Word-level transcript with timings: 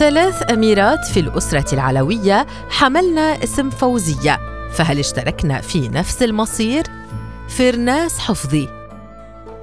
ثلاث 0.00 0.52
أميرات 0.52 1.04
في 1.04 1.20
الأسرة 1.20 1.74
العلوية 1.74 2.46
حملنا 2.70 3.44
اسم 3.44 3.70
فوزية 3.70 4.38
فهل 4.72 4.98
اشتركنا 4.98 5.60
في 5.60 5.88
نفس 5.88 6.22
المصير؟ 6.22 6.82
فرناس 7.48 8.18
حفظي 8.18 8.68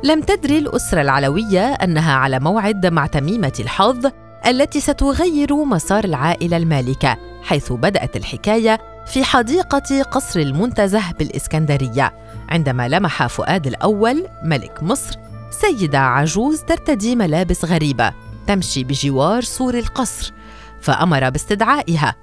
لم 0.03 0.21
تدري 0.21 0.57
الأسرة 0.57 1.01
العلوية 1.01 1.73
أنها 1.73 2.13
على 2.13 2.39
موعد 2.39 2.85
مع 2.85 3.07
تميمة 3.07 3.53
الحظ 3.59 4.11
التي 4.47 4.79
ستغير 4.79 5.55
مسار 5.55 6.03
العائلة 6.03 6.57
المالكة 6.57 7.17
حيث 7.43 7.71
بدأت 7.71 8.15
الحكاية 8.15 8.79
في 9.05 9.23
حديقة 9.23 10.03
قصر 10.11 10.39
المنتزه 10.39 11.11
بالإسكندرية 11.19 12.13
عندما 12.49 12.87
لمح 12.87 13.27
فؤاد 13.27 13.67
الأول 13.67 14.27
ملك 14.43 14.83
مصر 14.83 15.15
سيدة 15.61 15.99
عجوز 15.99 16.61
ترتدي 16.61 17.15
ملابس 17.15 17.65
غريبة 17.65 18.26
تمشي 18.47 18.83
بجوار 18.83 19.41
سور 19.41 19.77
القصر 19.77 20.33
فأمر 20.81 21.29
باستدعائها. 21.29 22.15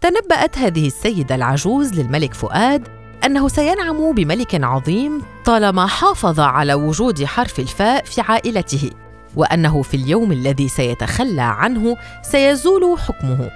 تنبأت 0.00 0.58
هذه 0.58 0.86
السيدة 0.86 1.34
العجوز 1.34 2.00
للملك 2.00 2.34
فؤاد 2.34 2.88
أنه 3.24 3.48
سينعم 3.48 4.12
بملك 4.12 4.64
عظيم 4.64 5.22
طالما 5.44 5.86
حافظ 5.86 6.40
على 6.40 6.74
وجود 6.74 7.24
حرف 7.24 7.58
الفاء 7.60 8.04
في 8.04 8.20
عائلته 8.20 8.90
وأنه 9.36 9.82
في 9.82 9.96
اليوم 9.96 10.32
الذي 10.32 10.68
سيتخلى 10.68 11.42
عنه 11.42 11.96
سيزول 12.22 12.98
حكمه. 12.98 13.50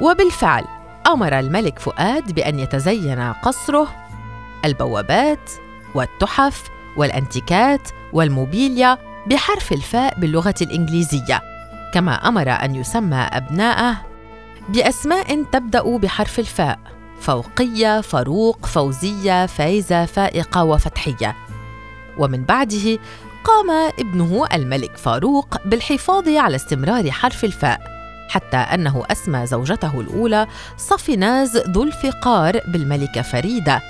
وبالفعل 0.00 0.64
أمر 1.06 1.38
الملك 1.38 1.78
فؤاد 1.78 2.32
بأن 2.32 2.58
يتزين 2.58 3.32
قصره 3.32 3.88
البوابات 4.64 5.50
والتحف 5.94 6.62
والأنتيكات 6.96 7.88
والموبيليا 8.12 8.98
بحرف 9.26 9.72
الفاء 9.72 10.20
باللغة 10.20 10.54
الإنجليزية. 10.62 11.49
كما 11.94 12.12
أمر 12.12 12.50
أن 12.50 12.74
يسمى 12.74 13.16
أبناءه 13.16 13.96
بأسماء 14.68 15.42
تبدأ 15.52 15.96
بحرف 15.96 16.38
الفاء 16.38 16.78
فوقية 17.20 18.00
فاروق 18.00 18.66
فوزية 18.66 19.46
فايزة 19.46 20.04
فائقة 20.04 20.64
وفتحية. 20.64 21.36
ومن 22.18 22.44
بعده 22.44 22.98
قام 23.44 23.70
ابنه 23.98 24.46
الملك 24.52 24.96
فاروق 24.96 25.56
بالحفاظ 25.64 26.28
على 26.28 26.56
استمرار 26.56 27.10
حرف 27.10 27.44
الفاء 27.44 27.80
حتى 28.28 28.56
أنه 28.56 29.02
أسمى 29.10 29.46
زوجته 29.46 30.00
الأولى 30.00 30.46
صفناز 30.76 31.56
ذو 31.56 31.82
الفقار 31.82 32.60
بالملكة 32.68 33.22
فريدة 33.22 33.80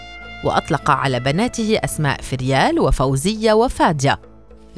وأطلق 0.45 0.91
على 0.91 1.21
بناته 1.21 1.79
أسماء 1.85 2.21
فريال 2.21 2.81
وفوزية 2.81 3.53
وفادية. 3.53 4.30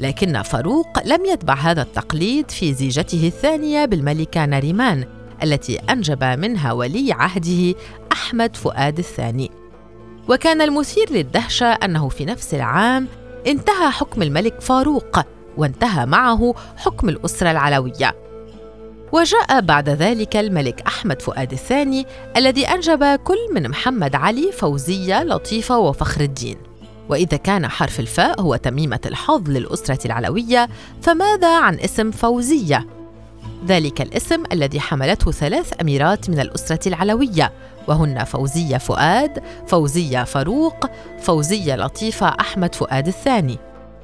لكن 0.03 0.41
فاروق 0.41 1.05
لم 1.05 1.25
يتبع 1.25 1.53
هذا 1.53 1.81
التقليد 1.81 2.51
في 2.51 2.73
زيجته 2.73 3.27
الثانية 3.27 3.85
بالملكة 3.85 4.45
ناريمان 4.45 5.05
التي 5.43 5.75
أنجب 5.77 6.23
منها 6.23 6.71
ولي 6.71 7.13
عهده 7.13 7.75
أحمد 8.11 8.55
فؤاد 8.55 8.97
الثاني. 8.97 9.51
وكان 10.29 10.61
المثير 10.61 11.11
للدهشة 11.11 11.65
أنه 11.65 12.09
في 12.09 12.25
نفس 12.25 12.53
العام 12.53 13.07
انتهى 13.47 13.91
حكم 13.91 14.21
الملك 14.21 14.61
فاروق 14.61 15.19
وانتهى 15.57 16.05
معه 16.05 16.53
حكم 16.77 17.09
الأسرة 17.09 17.51
العلوية. 17.51 18.15
وجاء 19.11 19.61
بعد 19.61 19.89
ذلك 19.89 20.35
الملك 20.35 20.81
أحمد 20.81 21.21
فؤاد 21.21 21.51
الثاني 21.51 22.05
الذي 22.37 22.67
أنجب 22.67 23.15
كل 23.15 23.53
من 23.53 23.69
محمد 23.69 24.15
علي 24.15 24.51
فوزية 24.51 25.23
لطيفة 25.23 25.77
وفخر 25.77 26.21
الدين. 26.21 26.72
وإذا 27.09 27.37
كان 27.37 27.67
حرف 27.67 27.99
الفاء 27.99 28.41
هو 28.41 28.55
تميمة 28.55 28.99
الحظ 29.05 29.49
للأسرة 29.49 29.99
العلوية 30.05 30.69
فماذا 31.01 31.59
عن 31.59 31.79
اسم 31.79 32.11
فوزية؟ 32.11 32.87
ذلك 33.67 34.01
الاسم 34.01 34.43
الذي 34.51 34.79
حملته 34.79 35.31
ثلاث 35.31 35.73
أميرات 35.81 36.29
من 36.29 36.39
الأسرة 36.39 36.87
العلوية 36.87 37.51
وهن 37.87 38.23
فوزية 38.23 38.77
فؤاد، 38.77 39.43
فوزية 39.67 40.23
فاروق، 40.23 40.89
فوزية 41.21 41.75
لطيفة 41.75 42.27
أحمد 42.39 42.75
فؤاد 42.75 43.07
الثاني. 43.07 43.57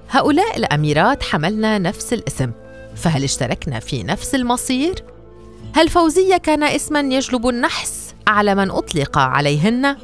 هؤلاء 0.09 0.57
الأميرات 0.57 1.23
حملنا 1.23 1.78
نفس 1.78 2.13
الاسم 2.13 2.52
فهل 2.96 3.23
اشتركنا 3.23 3.79
في 3.79 4.03
نفس 4.03 4.35
المصير 4.35 5.03
هل 5.75 5.90
فوزية 5.90 6.38
كان 6.38 6.63
اسما 6.63 7.00
يجلب 7.00 7.47
النحس 7.47 8.16
على 8.28 8.56
من 8.56 8.72
أطلق 8.72 9.18
عليهن 9.18 9.96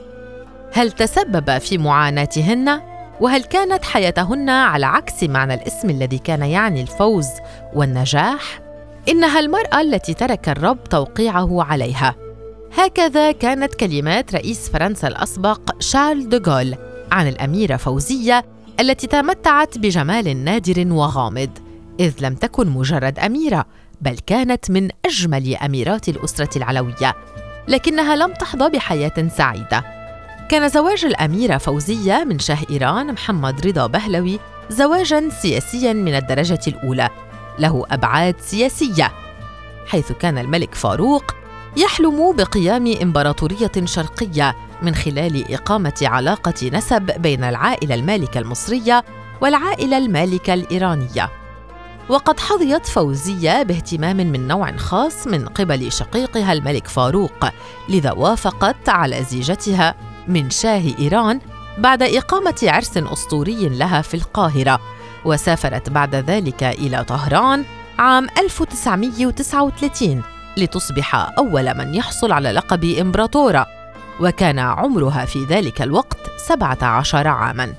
هل 0.74 0.92
تسبب 0.92 1.58
في 1.58 1.78
معاناتهن 1.78 2.82
وهل 3.22 3.44
كانت 3.44 3.84
حياتهن 3.84 4.50
على 4.50 4.86
عكس 4.86 5.24
معنى 5.24 5.54
الاسم 5.54 5.90
الذي 5.90 6.18
كان 6.18 6.42
يعني 6.42 6.82
الفوز 6.82 7.28
والنجاح؟ 7.74 8.60
إنها 9.10 9.40
المرأة 9.40 9.82
التي 9.82 10.14
ترك 10.14 10.50
الرب 10.50 10.84
توقيعه 10.84 11.64
عليها. 11.64 12.16
هكذا 12.78 13.32
كانت 13.32 13.76
كلمات 13.76 14.36
رئيس 14.36 14.70
فرنسا 14.70 15.08
الأسبق 15.08 15.82
شارل 15.82 16.30
دوغول 16.30 16.76
عن 17.12 17.28
الأميرة 17.28 17.76
فوزية 17.76 18.46
التي 18.80 19.08
تمتعت 19.08 19.78
بجمال 19.78 20.44
نادر 20.44 20.94
وغامض 20.94 21.50
إذ 22.00 22.14
لم 22.22 22.36
تكن 22.36 22.70
مجرد 22.70 23.20
أميرة 23.20 23.66
بل 24.02 24.18
كانت 24.28 24.72
من 24.72 24.90
أجمل 25.06 25.56
أميرات 25.56 26.10
الأسرة 26.10 26.58
العلوية. 26.58 27.16
لكنها 27.68 28.16
لم 28.16 28.34
تحظى 28.34 28.70
بحياة 28.70 29.28
سعيدة. 29.38 29.95
كان 30.50 30.70
زواج 30.70 31.06
الأميرة 31.06 31.58
فوزية 31.58 32.24
من 32.24 32.40
شاه 32.40 32.58
إيران 32.70 33.14
محمد 33.14 33.68
رضا 33.68 33.88
بهلوي 33.88 34.40
زواجا 34.70 35.30
سياسيا 35.30 35.94
من 35.94 36.16
الدرجة 36.16 36.60
الأولى. 36.68 37.10
له 37.60 37.86
أبعاد 37.92 38.36
سياسية 38.40 39.12
حيث 39.88 40.12
كان 40.12 40.38
الملك 40.38 40.76
فاروق 40.76 41.36
يحلم 41.78 42.36
بقيام 42.36 42.96
إمبراطورية 43.02 43.72
شرقية 43.86 44.56
من 44.82 44.96
خلال 44.96 45.54
إقامة 45.54 45.94
علاقة 46.02 46.70
نسب 46.74 47.22
بين 47.22 47.44
العائلة 47.44 47.96
المالكة 47.96 48.40
المصرية 48.40 49.04
والعائلة 49.42 49.98
المالكة 49.98 50.54
الإيرانية. 50.54 51.30
وقد 52.10 52.40
حظيت 52.40 52.86
فوزية 52.88 53.64
باهتمام 53.64 54.18
من 54.18 54.48
نوع 54.48 54.78
خاص 54.78 55.28
من 55.28 55.46
قبل 55.48 55.92
شقيقها 55.92 56.54
الملك 56.54 56.88
فاروق 56.88 57.46
لذا 57.90 58.12
وافقت 58.12 58.90
على 58.90 59.24
زيجتها. 59.24 60.15
من 60.28 60.50
شاه 60.50 60.84
إيران 61.00 61.40
بعد 61.78 62.04
إقامة 62.04 62.56
عرس 62.64 62.98
أسطوري 62.98 63.70
لها 63.70 64.02
في 64.02 64.14
القاهرة 64.14 64.80
وسافرت 65.26 65.90
بعد 65.90 66.16
ذلك 66.16 66.64
إلى 66.64 67.04
طهران 67.04 67.66
عام 68.00 68.28
1939 68.38 70.24
لتصبح 70.58 71.16
أول 71.38 71.78
من 71.78 71.96
يحصل 71.96 72.32
على 72.32 72.52
لقب 72.52 72.84
إمبراطورة 72.84 73.68
وكان 74.22 74.60
عمرها 74.60 75.26
في 75.26 75.46
ذلك 75.46 75.82
الوقت 75.82 76.18
17 76.38 77.28
عاماً. 77.28 77.74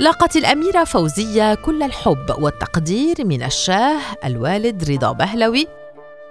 لاقت 0.00 0.36
الأميرة 0.36 0.84
فوزية 0.84 1.54
كل 1.54 1.82
الحب 1.82 2.34
والتقدير 2.38 3.16
من 3.24 3.42
الشاه 3.42 4.00
الوالد 4.24 4.90
رضا 4.90 5.12
بهلوي 5.12 5.66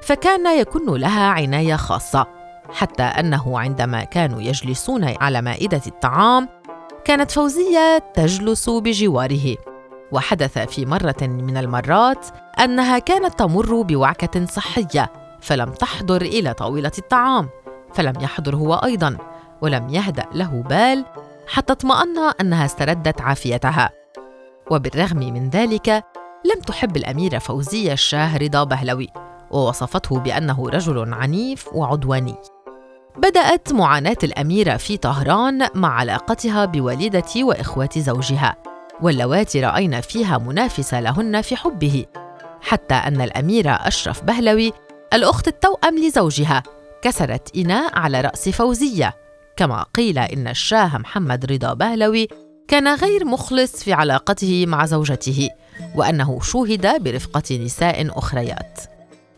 فكان 0.02 0.60
يكن 0.60 0.94
لها 0.98 1.28
عناية 1.28 1.76
خاصة. 1.76 2.39
حتى 2.72 3.04
أنه 3.04 3.60
عندما 3.60 4.04
كانوا 4.04 4.42
يجلسون 4.42 5.04
على 5.04 5.42
مائدة 5.42 5.82
الطعام 5.88 6.50
كانت 7.06 7.32
فوزية 7.32 7.98
تجلس 8.14 8.70
بجواره. 8.70 9.56
وحدث 10.12 10.58
في 10.58 10.86
مرة 10.86 11.22
من 11.22 11.58
المرات 11.58 12.26
أنها 12.60 13.00
كانت 13.00 13.40
تمر 13.40 13.82
بوعكة 13.82 14.46
صحية 14.46 15.12
فلم 15.42 15.72
تحضر 15.72 16.22
إلى 16.22 16.54
طاولة 16.54 16.92
الطعام 16.98 17.50
فلم 17.94 18.14
يحضر 18.22 18.56
هو 18.56 18.74
أيضا 18.74 19.18
ولم 19.62 19.90
يهدأ 19.90 20.26
له 20.34 20.64
بال 20.70 21.06
حتى 21.48 21.74
اطمأن 21.74 22.18
أنها 22.42 22.66
استردت 22.66 23.22
عافيتها. 23.22 23.90
وبالرغم 24.72 25.18
من 25.18 25.50
ذلك 25.50 25.90
لم 26.46 26.62
تحب 26.68 26.98
الأميرة 26.98 27.38
فوزية 27.38 27.94
الشاه 27.94 28.38
رضا 28.38 28.64
بهلوي 28.64 29.08
ووصفته 29.52 30.20
بأنه 30.20 30.70
رجل 30.70 31.14
عنيف 31.14 31.74
وعدواني. 31.74 32.36
بدأت 33.18 33.74
معاناة 33.74 34.18
الأميرة 34.24 34.78
في 34.78 34.98
طهران 34.98 35.68
مع 35.76 36.00
علاقتها 36.00 36.66
بوالدة 36.66 37.24
وإخوات 37.38 38.00
زوجها 38.00 38.56
واللواتي 39.02 39.62
رأينا 39.62 40.02
فيها 40.02 40.38
منافسة 40.38 41.00
لهن 41.00 41.42
في 41.42 41.56
حبه 41.56 42.06
حتى 42.62 42.96
أن 42.96 43.22
الأميرة 43.22 43.72
أشرف 43.72 44.24
بهلوي 44.24 44.74
الأخت 45.14 45.48
التوأم 45.48 45.98
لزوجها 45.98 46.64
كسرت 47.02 47.58
إناء 47.58 48.00
على 48.00 48.22
رأس 48.22 48.50
فوزية 48.50 49.16
كما 49.58 49.86
قيل 49.94 50.20
إن 50.20 50.48
الشاه 50.48 50.98
محمد 50.98 51.52
رضا 51.52 51.74
بهلوي 51.74 52.28
كان 52.68 52.96
غير 52.96 53.26
مخلص 53.26 53.84
في 53.84 53.94
علاقته 53.94 54.66
مع 54.66 54.86
زوجته 54.86 55.50
وأنه 55.96 56.40
شوهد 56.42 57.04
برفقة 57.04 57.58
نساء 57.58 58.20
أخريات. 58.20 58.80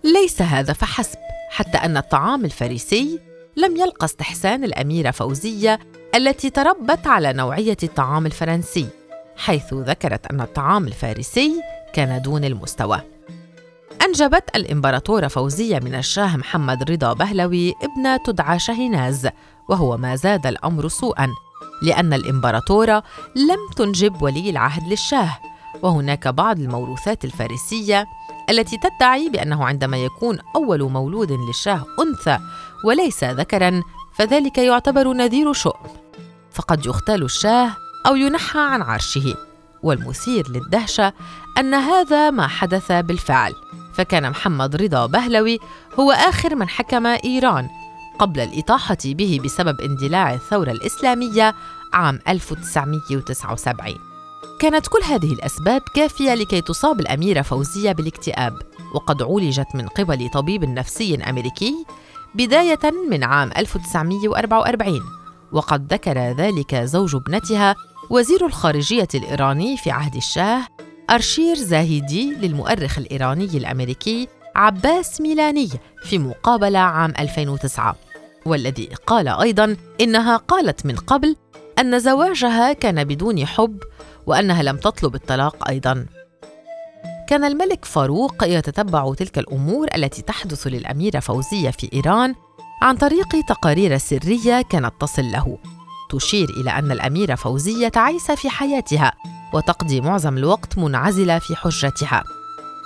ليس 0.04 0.42
هذا 0.42 0.74
فحسب 0.74 1.18
حتى 1.50 1.78
أن 1.78 1.98
الطعام 1.98 2.46
الفارسي 2.46 3.20
لم 3.58 3.78
يلقى 3.78 4.06
استحسان 4.06 4.64
الأميرة 4.64 5.12
فوزية 5.12 5.80
التي 6.16 6.50
تربت 6.50 7.08
على 7.08 7.34
نوعية 7.34 7.78
الطعام 7.84 8.26
الفرنسي 8.26 8.88
حيث 9.38 9.74
ذكرت 9.74 10.28
أن 10.28 10.42
الطعام 10.42 10.88
الفارسي 10.88 11.62
كان 11.94 12.22
دون 12.22 12.46
المستوى. 12.46 13.02
أنجبت 14.06 14.56
الإمبراطورة 14.56 15.28
فوزية 15.28 15.80
من 15.80 15.96
الشاه 15.96 16.38
محمد 16.38 16.92
رضا 16.92 17.14
بهلوي 17.14 17.74
ابنة 17.84 18.18
تدعى 18.18 18.60
شاهيناز 18.60 19.30
وهو 19.70 19.98
ما 19.98 20.16
زاد 20.16 20.48
الأمر 20.48 20.88
سوءاً 20.88 21.30
لأن 21.82 22.14
الإمبراطورة 22.14 23.04
لم 23.36 23.60
تنجب 23.76 24.22
ولي 24.22 24.50
العهد 24.50 24.88
للشاه 24.88 25.38
وهناك 25.82 26.28
بعض 26.28 26.60
الموروثات 26.60 27.26
الفارسية 27.26 28.08
التي 28.52 28.78
تدعي 28.78 29.30
بأنه 29.30 29.66
عندما 29.66 29.98
يكون 29.98 30.40
أول 30.56 30.84
مولود 30.84 31.32
للشاه 31.32 31.86
أنثى 32.00 32.40
وليس 32.86 33.24
ذكراً 33.24 33.82
فذلك 34.14 34.58
يعتبر 34.58 35.14
نذير 35.14 35.54
شؤم. 35.54 35.90
فقد 36.52 36.86
يغتال 36.86 37.24
الشاه 37.24 37.72
أو 38.08 38.16
ينحى 38.16 38.60
عن 38.60 38.82
عرشه. 38.82 39.36
والمثير 39.84 40.50
للدهشة 40.50 41.14
أن 41.58 41.74
هذا 41.74 42.30
ما 42.30 42.48
حدث 42.48 42.92
بالفعل. 42.92 43.54
فكان 43.94 44.30
محمد 44.30 44.76
رضا 44.76 45.06
بهلوي 45.06 45.60
هو 46.00 46.12
آخر 46.12 46.56
من 46.56 46.70
حكم 46.70 47.06
إيران 47.06 47.70
قبل 48.20 48.40
الإطاحة 48.40 48.98
به 49.06 49.40
بسبب 49.44 49.82
اندلاع 49.82 50.34
الثورة 50.34 50.72
الإسلامية 50.72 51.56
عام 51.94 52.20
1979 52.28 54.11
كانت 54.62 54.88
كل 54.88 55.00
هذه 55.04 55.34
الأسباب 55.34 55.82
كافية 55.96 56.34
لكي 56.34 56.62
تصاب 56.62 57.00
الأميرة 57.00 57.42
فوزية 57.42 57.92
بالاكتئاب 57.92 58.54
وقد 58.94 59.22
عولجت 59.22 59.68
من 59.76 59.88
قبل 59.88 60.30
طبيب 60.30 60.64
نفسي 60.64 61.16
أمريكي 61.16 61.86
بداية 62.36 62.80
من 63.10 63.24
عام 63.24 63.52
1944 63.58 65.02
وقد 65.52 65.94
ذكر 65.94 66.18
ذلك 66.18 66.76
زوج 66.76 67.16
ابنتها 67.16 67.76
وزير 68.10 68.46
الخارجية 68.46 69.08
الإيراني 69.16 69.78
في 69.78 69.92
عهد 69.92 70.16
الشاه 70.16 70.68
أرشير 71.10 71.56
زاهيدي 71.56 72.36
للمؤرخ 72.36 72.98
الإيراني 72.98 73.46
الأمريكي 73.46 74.28
عباس 74.56 75.22
ميلاني 75.22 75.70
في 76.04 76.18
مقابلة 76.18 76.80
عام 76.80 77.14
2009 77.20 77.96
والذي 78.46 78.90
قال 79.08 79.28
أيضا 79.28 79.78
إنها 80.02 80.38
قالت 80.38 80.86
من 80.86 80.96
قبل 80.96 81.36
أن 81.80 82.00
زواجها 82.00 82.74
كان 82.74 83.04
بدون 83.04 83.46
حب 83.46 83.84
وأنها 84.26 84.64
لم 84.64 84.78
تطلب 84.78 85.16
الطلاق 85.16 85.70
أيضا. 85.70 86.06
كان 87.30 87.44
الملك 87.44 87.86
فاروق 87.86 88.44
يتتبع 88.44 89.14
تلك 89.14 89.38
الأمور 89.38 89.88
التي 89.96 90.22
تحدث 90.22 90.68
للأميرة 90.68 91.20
فوزية 91.20 91.70
في 91.70 91.90
إيران 91.94 92.36
عن 92.82 92.96
طريق 92.96 93.46
تقارير 93.48 93.98
سرية 93.98 94.62
كانت 94.62 94.94
تصل 95.00 95.32
له. 95.32 95.58
تشير 96.10 96.50
إلى 96.50 96.72
أن 96.72 96.92
الأميرة 96.92 97.36
فوزية 97.36 97.88
تعيس 97.88 98.32
في 98.32 98.50
حياتها 98.50 99.14
وتقضي 99.54 100.02
معظم 100.02 100.38
الوقت 100.38 100.78
منعزلة 100.78 101.40
في 101.40 101.56
حجرتها 101.56 102.24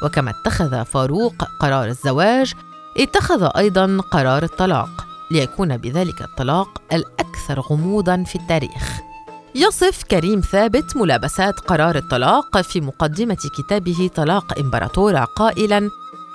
وكما 0.03 0.31
اتخذ 0.31 0.85
فاروق 0.85 1.43
قرار 1.59 1.87
الزواج 1.87 2.53
اتخذ 2.97 3.49
أيضا 3.57 3.97
قرار 4.11 4.43
الطلاق. 4.43 5.04
ليكون 5.31 5.77
بذلك 5.77 6.21
الطلاق 6.21 6.81
الأكثر 6.93 7.59
غموضا 7.59 8.23
في 8.23 8.35
التاريخ. 8.35 8.99
يصف 9.55 10.03
كريم 10.03 10.39
ثابت 10.39 10.97
ملابسات 10.97 11.59
قرار 11.59 11.95
الطلاق 11.95 12.61
في 12.61 12.81
مقدمة 12.81 13.37
كتابه 13.57 14.09
طلاق 14.15 14.59
إمبراطورة 14.59 15.19
قائلا 15.19 15.89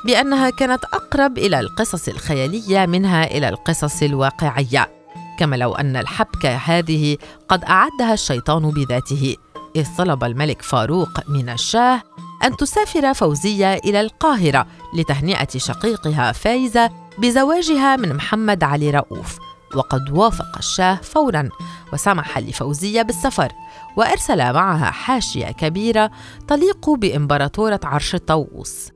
بأنها 0.05 0.51
كانت 0.51 0.85
أقرب 0.85 1.39
إلى 1.39 1.61
القصص 1.61 2.09
الخيالية 2.09 2.87
منها 2.87 3.25
إلى 3.25 3.49
القصص 3.49 4.03
الواقعية. 4.03 4.91
كما 5.39 5.57
لو 5.57 5.75
أن 5.75 5.97
الحبكة 5.97 6.57
هذه 6.57 7.17
قد 7.49 7.65
أعدها 7.65 8.13
الشيطان 8.13 8.71
بذاته 8.71 9.37
إذ 9.77 9.87
طلب 9.99 10.25
الملك 10.25 10.63
فاروق 10.63 11.29
من 11.29 11.49
الشاه 11.49 12.03
أن 12.45 12.57
تسافر 12.57 13.15
فوزية 13.15 13.75
إلى 13.75 14.01
القاهرة 14.01 14.67
لتهنئة 14.95 15.49
شقيقها 15.57 16.33
فايزة 16.33 16.91
بزواجها 17.21 17.97
من 17.97 18.15
محمد 18.15 18.65
علي 18.65 18.91
رؤوف 18.91 19.39
وقد 19.75 20.11
وافق 20.11 20.59
الشاه 20.59 20.95
فورا 20.95 21.49
وسمح 21.93 22.39
لفوزية 22.39 23.03
بالسفر 23.03 23.53
وأرسل 23.97 24.53
معها 24.53 24.91
حاشية 24.91 25.47
كبيرة 25.47 26.11
تليق 26.49 26.91
بإمبراطورة 26.91 27.81
عرش 27.85 28.15
الطاووس. 28.15 28.89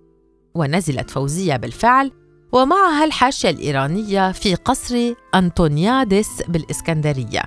ونزلت 0.55 1.11
فوزية 1.11 1.57
بالفعل 1.57 2.13
ومعها 2.53 3.05
الحاشية 3.05 3.51
الإيرانية 3.51 4.33
في 4.33 4.55
قصر 4.55 5.15
أنطونيادس 5.35 6.43
بالإسكندرية. 6.49 7.43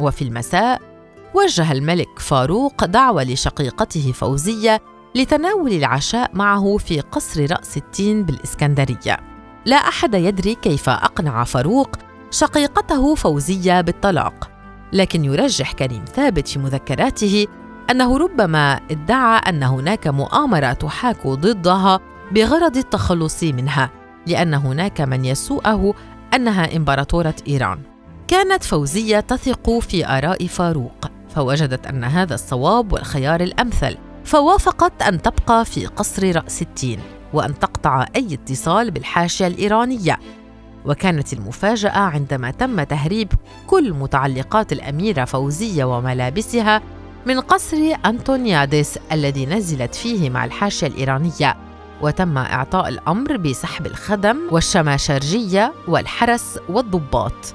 وفي 0.00 0.22
المساء 0.22 0.80
وجه 1.34 1.72
الملك 1.72 2.18
فاروق 2.18 2.84
دعوة 2.84 3.24
لشقيقته 3.24 4.12
فوزية 4.12 4.80
لتناول 5.14 5.72
العشاء 5.72 6.30
معه 6.34 6.76
في 6.76 7.00
قصر 7.00 7.50
رأس 7.50 7.76
التين 7.76 8.22
بالإسكندرية. 8.22 9.31
لا 9.66 9.76
أحد 9.76 10.14
يدري 10.14 10.54
كيف 10.54 10.88
أقنع 10.88 11.44
فاروق 11.44 11.96
شقيقته 12.30 13.14
فوزية 13.14 13.80
بالطلاق 13.80 14.50
لكن 14.92 15.24
يرجح 15.24 15.72
كريم 15.72 16.04
ثابت 16.04 16.48
في 16.48 16.58
مذكراته 16.58 17.46
أنه 17.90 18.18
ربما 18.18 18.80
ادعى 18.90 19.38
أن 19.48 19.62
هناك 19.62 20.08
مؤامرة 20.08 20.72
تحاك 20.72 21.26
ضدها 21.26 22.00
بغرض 22.32 22.76
التخلص 22.76 23.42
منها 23.42 23.90
لأن 24.26 24.54
هناك 24.54 25.00
من 25.00 25.24
يسوءه 25.24 25.94
أنها 26.34 26.76
إمبراطورة 26.76 27.34
إيران. 27.48 27.78
كانت 28.28 28.64
فوزية 28.64 29.20
تثق 29.20 29.78
في 29.78 30.06
آراء 30.06 30.46
فاروق 30.46 31.10
فوجدت 31.34 31.86
أن 31.86 32.04
هذا 32.04 32.34
الصواب 32.34 32.92
والخيار 32.92 33.40
الأمثل 33.40 33.96
فوافقت 34.24 35.02
أن 35.02 35.22
تبقى 35.22 35.64
في 35.64 35.86
قصر 35.86 36.36
رأس 36.36 36.62
التين. 36.62 37.00
وأن 37.32 37.58
تقطع 37.58 38.06
أي 38.16 38.34
اتصال 38.34 38.90
بالحاشية 38.90 39.46
الإيرانية. 39.46 40.18
وكانت 40.86 41.32
المفاجأة 41.32 41.98
عندما 41.98 42.50
تم 42.50 42.82
تهريب 42.82 43.32
كل 43.66 43.92
متعلقات 43.92 44.72
الأميرة 44.72 45.24
فوزية 45.24 45.84
وملابسها 45.84 46.82
من 47.26 47.40
قصر 47.40 47.76
أنطونيادس 48.06 48.98
الذي 49.12 49.46
نزلت 49.46 49.94
فيه 49.94 50.30
مع 50.30 50.44
الحاشية 50.44 50.86
الإيرانية. 50.86 51.56
وتم 52.00 52.38
إعطاء 52.38 52.88
الأمر 52.88 53.36
بسحب 53.36 53.86
الخدم 53.86 54.38
والشماشرجية 54.50 55.72
والحرس 55.88 56.58
والضباط. 56.68 57.54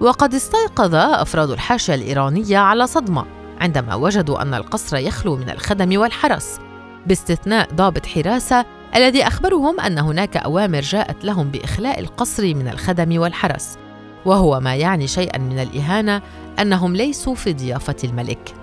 وقد 0.00 0.34
استيقظ 0.34 0.94
أفراد 0.94 1.50
الحاشية 1.50 1.94
الإيرانية 1.94 2.58
على 2.58 2.86
صدمة 2.86 3.24
عندما 3.60 3.94
وجدوا 3.94 4.42
أن 4.42 4.54
القصر 4.54 4.96
يخلو 4.96 5.36
من 5.36 5.50
الخدم 5.50 6.00
والحرس. 6.00 6.58
باستثناء 7.06 7.68
ضابط 7.74 8.06
حراسة 8.06 8.64
الذي 8.94 9.26
أخبرهم 9.26 9.80
أن 9.80 9.98
هناك 9.98 10.36
أوامر 10.36 10.80
جاءت 10.80 11.24
لهم 11.24 11.50
بإخلاء 11.50 12.00
القصر 12.00 12.54
من 12.54 12.68
الخدم 12.68 13.20
والحرس 13.20 13.78
وهو 14.24 14.60
ما 14.60 14.74
يعني 14.74 15.06
شيئا 15.06 15.38
من 15.38 15.58
الإهانة 15.58 16.22
أنهم 16.60 16.96
ليسوا 16.96 17.34
في 17.34 17.52
ضيافة 17.52 17.96
الملك. 18.04 18.54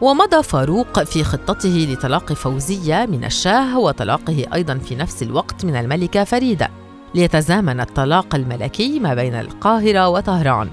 ومضى 0.00 0.42
فاروق 0.42 1.02
في 1.02 1.24
خطته 1.24 1.88
لطلاق 1.90 2.32
فوزية 2.32 3.06
من 3.06 3.24
الشاه 3.24 3.78
وطلاقه 3.78 4.46
أيضا 4.54 4.78
في 4.78 4.94
نفس 4.94 5.22
الوقت 5.22 5.64
من 5.64 5.76
الملكة 5.76 6.24
فريدة 6.24 6.70
ليتزامن 7.14 7.80
الطلاق 7.80 8.34
الملكي 8.34 9.00
ما 9.00 9.14
بين 9.14 9.34
القاهرة 9.34 10.08
وطهران. 10.08 10.70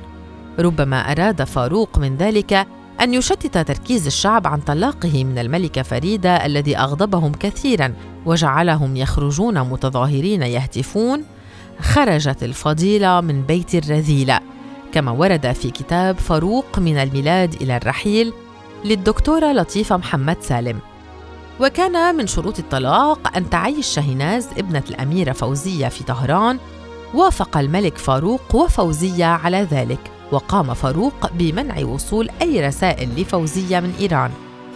ربما 0.59 1.11
أراد 1.11 1.43
فاروق 1.43 1.97
من 1.97 2.17
ذلك 2.17 2.67
أن 3.01 3.13
يشتت 3.13 3.57
تركيز 3.57 4.05
الشعب 4.05 4.47
عن 4.47 4.59
طلاقه 4.59 5.23
من 5.23 5.37
الملكة 5.37 5.81
فريدة 5.81 6.45
الذي 6.45 6.77
أغضبهم 6.77 7.31
كثيرا 7.31 7.93
وجعلهم 8.25 8.95
يخرجون 8.95 9.59
متظاهرين 9.59 10.41
يهتفون. 10.41 11.23
خرجت 11.81 12.43
الفضيلة 12.43 13.21
من 13.21 13.41
بيت 13.41 13.75
الرذيلة 13.75 14.39
كما 14.91 15.11
ورد 15.11 15.51
في 15.51 15.71
كتاب 15.71 16.17
فاروق 16.17 16.79
من 16.79 16.97
الميلاد 16.97 17.53
إلى 17.53 17.77
الرحيل 17.77 18.33
للدكتورة 18.85 19.51
لطيفة 19.51 19.97
محمد 19.97 20.37
سالم. 20.41 20.79
وكان 21.59 22.15
من 22.15 22.27
شروط 22.27 22.59
الطلاق 22.59 23.37
أن 23.37 23.49
تعيش 23.49 23.87
شاهناز 23.87 24.47
ابنة 24.57 24.83
الأميرة 24.89 25.31
فوزية 25.31 25.87
في 25.87 26.03
طهران. 26.03 26.57
وافق 27.13 27.57
الملك 27.57 27.97
فاروق 27.97 28.55
وفوزية 28.55 29.25
على 29.25 29.67
ذلك. 29.71 30.18
وقام 30.31 30.73
فاروق 30.73 31.31
بمنع 31.33 31.85
وصول 31.85 32.29
أي 32.41 32.67
رسائل 32.67 33.21
لفوزية 33.21 33.79
من 33.79 33.93
إيران 33.99 34.31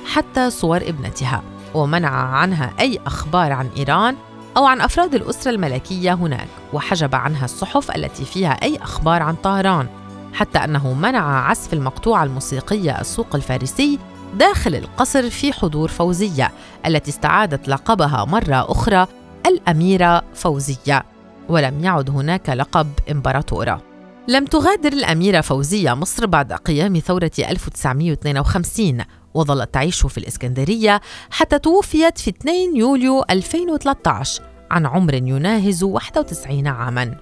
حتى 0.05 0.49
صور 0.49 0.77
ابنتها 0.77 1.43
ومنع 1.73 2.09
عنها 2.09 2.73
أي 2.79 2.99
أخبار 3.05 3.51
عن 3.51 3.69
إيران 3.77 4.15
أو 4.57 4.65
عن 4.65 4.81
أفراد 4.81 5.15
الأسرة 5.15 5.51
الملكية 5.51 6.13
هناك 6.13 6.47
وحجب 6.73 7.15
عنها 7.15 7.45
الصحف 7.45 7.95
التي 7.95 8.25
فيها 8.25 8.51
أي 8.51 8.77
أخبار 8.77 9.23
عن 9.23 9.35
طهران 9.35 9.87
حتى 10.33 10.59
أنه 10.59 10.93
منع 10.93 11.49
عزف 11.49 11.73
المقطوعة 11.73 12.23
الموسيقية 12.23 13.01
السوق 13.01 13.35
الفارسي 13.35 13.99
داخل 14.35 14.75
القصر 14.75 15.29
في 15.29 15.53
حضور 15.53 15.89
فوزية 15.89 16.51
التي 16.85 17.11
استعادت 17.11 17.67
لقبها 17.67 18.25
مرة 18.25 18.71
أخرى 18.71 19.07
الأميرة 19.47 20.23
فوزية 20.33 21.03
ولم 21.49 21.83
يعد 21.83 22.09
هناك 22.09 22.49
لقب 22.49 22.87
إمبراطورة. 23.11 23.92
لم 24.27 24.45
تغادر 24.45 24.93
الأميرة 24.93 25.41
فوزية 25.41 25.93
مصر 25.93 26.25
بعد 26.25 26.53
قيام 26.53 26.99
ثورة 26.99 27.31
1952 27.39 29.03
وظلت 29.33 29.73
تعيش 29.73 30.05
في 30.05 30.17
الإسكندرية 30.17 31.01
حتى 31.31 31.59
توفيت 31.59 32.17
في 32.17 32.29
2 32.29 32.75
يوليو 32.75 33.23
2013 33.29 34.41
عن 34.71 34.85
عمر 34.85 35.13
يناهز 35.13 35.83
91 35.83 36.67
عاماً. 36.67 37.17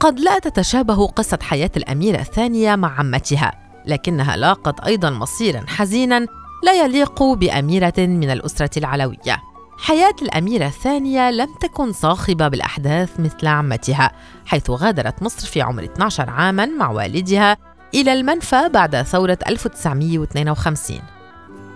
قد 0.00 0.20
لا 0.20 0.38
تتشابه 0.38 1.06
قصة 1.06 1.38
حياة 1.42 1.70
الأميرة 1.76 2.20
الثانية 2.20 2.76
مع 2.76 2.98
عمتها 2.98 3.52
لكنها 3.86 4.36
لاقت 4.36 4.80
أيضاً 4.80 5.10
مصيراً 5.10 5.64
حزيناً 5.66 6.26
لا 6.64 6.84
يليق 6.84 7.22
بأميرة 7.22 7.94
من 7.98 8.30
الأسرة 8.30 8.78
العلوية. 8.78 9.42
حياة 9.78 10.14
الأميرة 10.22 10.66
الثانية 10.66 11.30
لم 11.30 11.54
تكن 11.60 11.92
صاخبة 11.92 12.48
بالأحداث 12.48 13.20
مثل 13.20 13.46
عمتها 13.46 14.12
حيث 14.46 14.70
غادرت 14.70 15.22
مصر 15.22 15.46
في 15.48 15.62
عمر 15.62 15.84
12 15.84 16.30
عاماً 16.30 16.66
مع 16.66 16.90
والدها 16.90 17.56
إلى 17.94 18.12
المنفى 18.12 18.68
بعد 18.68 19.02
ثورة 19.02 19.38
1952 19.48 21.00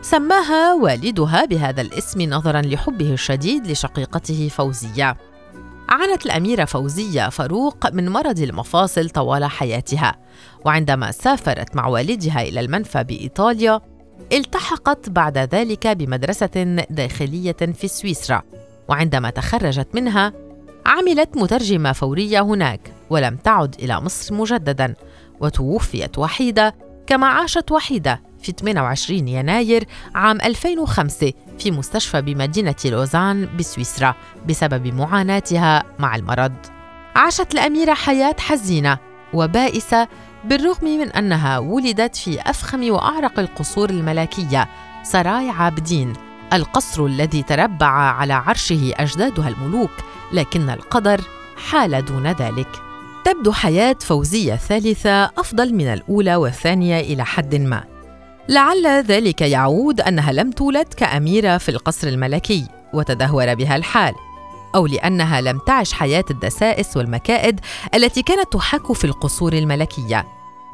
سماها 0.03 0.75
والدها 0.75 1.45
بهذا 1.45 1.81
الاسم 1.81 2.23
نظرا 2.23 2.61
لحبه 2.61 3.13
الشديد 3.13 3.67
لشقيقته 3.67 4.49
فوزية. 4.49 5.17
عانت 5.89 6.27
الأميرة 6.27 6.65
فوزية 6.65 7.29
فاروق 7.29 7.93
من 7.93 8.09
مرض 8.09 8.39
المفاصل 8.39 9.11
طوال 9.11 9.45
حياتها 9.45 10.17
وعندما 10.65 11.11
سافرت 11.11 11.77
مع 11.77 11.87
والدها 11.87 12.43
إلى 12.43 12.61
المنفى 12.61 13.05
بإيطاليا 13.05 13.81
التحقت 14.33 15.09
بعد 15.09 15.39
ذلك 15.39 15.87
بمدرسة 15.87 16.85
داخلية 16.91 17.53
في 17.53 17.89
سويسرا 17.89 18.43
وعندما 18.89 19.31
تخرجت 19.31 19.89
منها 19.95 20.33
عملت 20.87 21.37
مترجمة 21.37 21.93
فورية 21.93 22.41
هناك 22.41 22.93
ولم 23.11 23.37
تعد 23.37 23.75
إلى 23.83 24.01
مصر 24.01 24.35
مجددا 24.35 24.95
وتوفيت 25.41 26.19
وحيدة 26.19 26.75
كما 27.07 27.27
عاشت 27.27 27.73
وحيدة 27.73 28.23
في 28.43 28.53
28 28.53 29.29
يناير 29.29 29.85
عام 30.15 30.41
2005 30.41 31.33
في 31.59 31.71
مستشفى 31.71 32.23
بمدينة 32.23 32.75
لوزان 32.85 33.49
بسويسرا 33.59 34.15
بسبب 34.49 34.87
معاناتها 34.95 35.85
مع 35.99 36.17
المرض. 36.17 36.53
عاشت 37.17 37.55
الأميرة 37.55 37.95
حياة 37.95 38.37
حزينة 38.39 38.99
وبائسة 39.35 40.09
بالرغم 40.45 40.85
من 40.85 41.13
أنها 41.13 41.59
ولدت 41.59 42.17
في 42.17 42.41
أفخم 42.41 42.91
وأعرق 42.91 43.39
القصور 43.39 43.91
الملكية 43.91 44.69
سراي 45.03 45.51
عابدين 45.51 46.13
القصر 46.53 47.07
الذي 47.07 47.43
تربع 47.43 47.87
على 47.87 48.33
عرشه 48.33 48.93
أجدادها 48.97 49.49
الملوك 49.49 49.91
لكن 50.33 50.71
القدر 50.71 51.21
حال 51.57 52.05
دون 52.05 52.27
ذلك. 52.27 52.69
تبدو 53.25 53.53
حياة 53.53 53.97
فوزية 54.01 54.55
الثالثة 54.55 55.25
أفضل 55.25 55.75
من 55.75 55.87
الأولى 55.87 56.37
والثانية 56.37 57.01
إلى 57.01 57.25
حد 57.25 57.55
ما. 57.55 57.85
لعل 58.49 58.87
ذلك 58.87 59.41
يعود 59.41 60.01
أنها 60.01 60.33
لم 60.33 60.51
تولد 60.51 60.95
كأميرة 60.97 61.59
في 61.59 61.69
القصر 61.69 62.09
الملكي 62.09 62.67
وتدهور 62.93 63.55
بها 63.55 63.77
الحال. 63.77 64.15
أو 64.75 64.87
لأنها 64.87 65.41
لم 65.41 65.59
تعش 65.59 65.93
حياة 65.93 66.25
الدسائس 66.31 66.97
والمكائد 66.97 67.61
التي 67.95 68.23
كانت 68.23 68.53
تحاك 68.53 68.93
في 68.93 69.05
القصور 69.05 69.53
الملكية. 69.53 70.27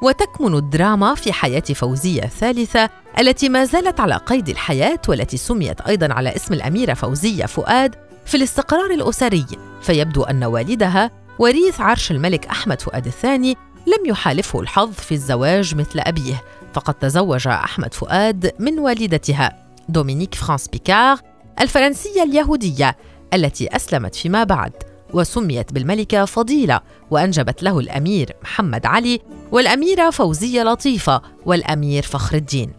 وتكمن 0.03 0.55
الدراما 0.55 1.15
في 1.15 1.33
حياة 1.33 1.61
فوزية 1.61 2.23
الثالثه 2.23 2.91
التي 3.19 3.49
ما 3.49 3.65
زالت 3.65 4.01
على 4.01 4.17
قيد 4.17 4.49
الحياة 4.49 5.01
والتي 5.09 5.37
سميت 5.37 5.81
أيضا 5.81 6.13
على 6.13 6.37
اسم 6.37 6.55
الأميرة 6.55 6.95
فوزية 6.95 7.47
فؤاد 7.47 7.95
في 8.27 8.37
الاستقرار 8.37 8.91
الأسري. 8.91 9.47
فيبدو 9.83 10.23
أن 10.23 10.45
والدها 10.45 11.11
وريث 11.39 11.81
عرش 11.81 12.11
الملك 12.11 12.47
أحمد 12.47 12.81
فؤاد 12.81 13.07
الثاني 13.07 13.57
لم 13.87 14.07
يحالفه 14.07 14.61
الحظ 14.61 14.93
في 14.93 15.13
الزواج 15.13 15.75
مثل 15.75 16.01
أبيه 16.01 16.43
فقد 16.75 16.95
تزوج 16.95 17.49
أحمد 17.49 17.95
فؤاد 17.95 18.53
من 18.59 18.79
والدتها 18.79 19.67
دومينيك 19.89 20.35
فرانس 20.35 20.69
بيكار 20.69 21.21
الفرنسية 21.61 22.23
اليهودية 22.23 22.97
التي 23.37 23.77
أسلمت 23.77 24.15
فيما 24.15 24.45
بعد 24.45 24.73
وسميت 25.13 25.73
بالملكة 25.73 26.25
فضيلة 26.25 26.81
وأنجبت 27.11 27.63
له 27.63 27.79
الأمير 27.79 28.37
محمد 28.43 28.87
علي 28.87 29.21
والأميرة 29.53 30.11
فوزية 30.11 30.63
لطيفة 30.63 31.23
والأمير 31.47 32.03
فخر 32.03 32.37
الدين. 32.37 32.73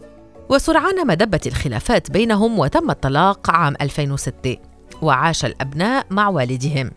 وسرعان 0.49 1.07
ما 1.07 1.13
دبت 1.13 1.47
الخلافات 1.47 2.11
بينهم 2.11 2.59
وتم 2.59 2.89
الطلاق 2.89 3.51
عام 3.51 3.75
2006 3.81 4.57
وعاش 5.01 5.45
الأبناء 5.45 6.05
مع 6.09 6.27
والدهم. 6.27 6.91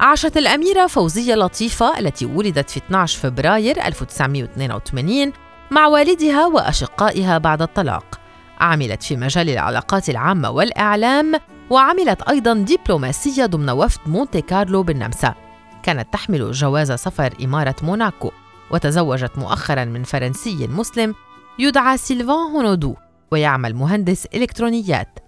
عاشت 0.00 0.36
الأميرة 0.36 0.86
فوزية 0.86 1.34
لطيفة 1.34 1.98
التي 1.98 2.26
ولدت 2.26 2.70
في 2.70 2.76
12 2.76 3.18
فبراير 3.18 3.86
1982 3.86 5.32
مع 5.70 5.86
والدها 5.86 6.46
وأشقائها 6.46 7.38
بعد 7.38 7.62
الطلاق. 7.62 8.20
عملت 8.60 9.02
في 9.02 9.16
مجال 9.16 9.50
العلاقات 9.50 10.10
العامة 10.10 10.50
والإعلام 10.50 11.34
وعملت 11.72 12.22
أيضا 12.22 12.54
دبلوماسية 12.54 13.46
ضمن 13.46 13.70
وفد 13.70 14.00
مونتي 14.06 14.40
كارلو 14.40 14.82
بالنمسا. 14.82 15.34
كانت 15.82 16.12
تحمل 16.12 16.52
جواز 16.52 16.92
سفر 16.92 17.34
إمارة 17.44 17.74
موناكو 17.82 18.30
وتزوجت 18.70 19.38
مؤخرا 19.38 19.84
من 19.84 20.02
فرنسي 20.02 20.66
مسلم 20.66 21.14
يدعى 21.58 21.96
سيلفان 21.96 22.28
هونودو 22.28 22.94
ويعمل 23.30 23.74
مهندس 23.74 24.26
إلكترونيات. 24.26 25.18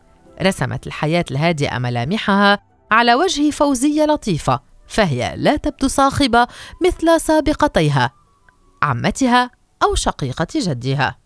رسمت 0.43 0.87
الحياة 0.87 1.25
الهادئة 1.31 1.79
ملامحها 1.79 2.59
على 2.91 3.15
وجه 3.15 3.51
فوزية 3.51 4.05
لطيفة 4.05 4.61
فهي 4.87 5.35
لا 5.37 5.57
تبدو 5.57 5.89
صاخبة 5.89 6.47
مثل 6.87 7.21
سابقتيها 7.21 8.11
عمتها 8.83 9.51
أو 9.83 9.95
شقيقة 9.95 10.47
جدها. 10.57 11.17